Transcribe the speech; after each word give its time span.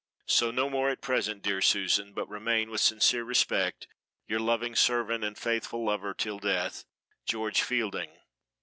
So 0.25 0.49
no 0.49 0.67
more 0.67 0.89
at 0.89 1.01
present, 1.03 1.43
dear 1.43 1.61
Susan, 1.61 2.11
but 2.11 2.27
remain, 2.27 2.71
with 2.71 2.81
sincere 2.81 3.23
respect, 3.23 3.87
your 4.25 4.39
loving 4.39 4.75
servant 4.75 5.23
and 5.23 5.37
faithful 5.37 5.85
lover 5.85 6.15
till 6.15 6.39
death, 6.39 6.85
GEORGE 7.27 7.61
FIELDING." 7.61 8.09